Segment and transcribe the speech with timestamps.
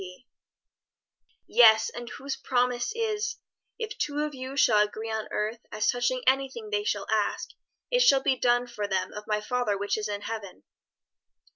[1.47, 3.35] '""Yes; and whose promise is,
[3.77, 7.49] 'If two of you shall agree on earth, as touching anything that they shall ask,
[7.91, 10.63] it shall be done for them of my Father which is in heaven!'"